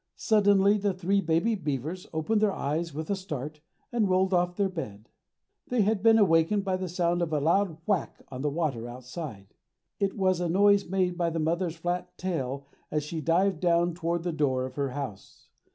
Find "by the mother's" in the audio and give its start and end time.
11.19-11.75